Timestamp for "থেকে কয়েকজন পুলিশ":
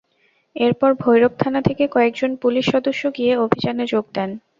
1.61-2.65